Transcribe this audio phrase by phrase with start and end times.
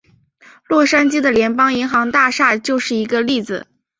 [0.67, 3.67] 洛杉矶的联邦银行大厦就是一个例子。